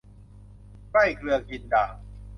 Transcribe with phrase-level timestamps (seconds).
[0.91, 1.95] ใกล้เกลือกินด่าง